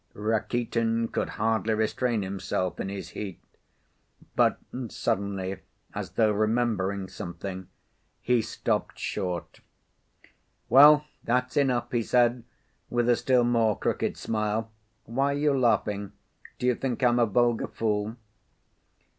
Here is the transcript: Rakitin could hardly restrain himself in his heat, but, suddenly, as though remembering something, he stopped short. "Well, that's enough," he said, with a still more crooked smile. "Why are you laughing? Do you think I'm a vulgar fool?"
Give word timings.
Rakitin 0.15 1.09
could 1.09 1.29
hardly 1.37 1.75
restrain 1.75 2.23
himself 2.23 2.79
in 2.79 2.89
his 2.89 3.09
heat, 3.09 3.39
but, 4.35 4.57
suddenly, 4.89 5.59
as 5.93 6.13
though 6.13 6.31
remembering 6.31 7.07
something, 7.07 7.67
he 8.19 8.41
stopped 8.41 8.97
short. 8.97 9.59
"Well, 10.69 11.05
that's 11.23 11.55
enough," 11.55 11.91
he 11.91 12.01
said, 12.01 12.43
with 12.89 13.07
a 13.09 13.15
still 13.15 13.43
more 13.43 13.77
crooked 13.77 14.17
smile. 14.17 14.71
"Why 15.05 15.33
are 15.33 15.37
you 15.37 15.53
laughing? 15.55 16.13
Do 16.57 16.65
you 16.65 16.73
think 16.73 17.03
I'm 17.03 17.19
a 17.19 17.27
vulgar 17.27 17.67
fool?" 17.67 18.15